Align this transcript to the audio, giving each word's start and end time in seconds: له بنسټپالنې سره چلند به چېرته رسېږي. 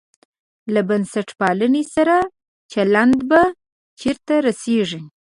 له 0.73 0.81
بنسټپالنې 0.89 1.83
سره 1.95 2.15
چلند 2.73 3.17
به 3.29 3.41
چېرته 3.99 4.33
رسېږي. 4.47 5.01